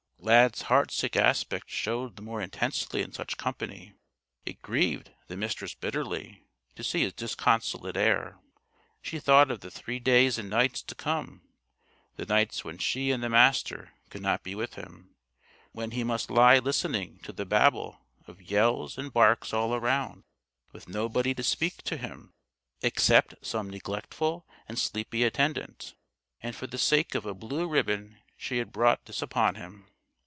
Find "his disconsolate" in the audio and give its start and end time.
7.01-7.97